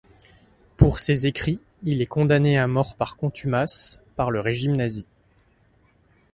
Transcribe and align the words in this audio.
Pour 0.77 0.97
ses 0.97 1.27
écrits, 1.27 1.61
il 1.83 2.01
est 2.01 2.07
condamné 2.07 2.57
à 2.57 2.65
mort 2.65 2.95
par 2.95 3.17
contumace, 3.17 4.01
par 4.15 4.31
le 4.31 4.39
régime 4.39 4.75
nazi. 4.75 5.05